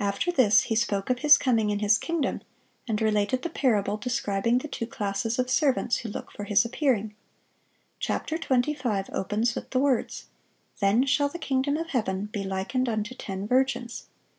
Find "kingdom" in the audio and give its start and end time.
1.98-2.40, 11.38-11.76